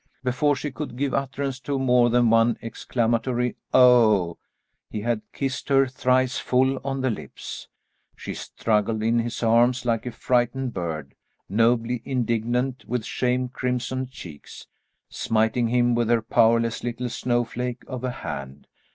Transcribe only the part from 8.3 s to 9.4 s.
struggled in